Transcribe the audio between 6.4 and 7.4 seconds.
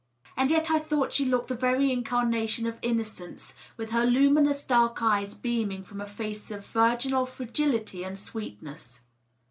of virginal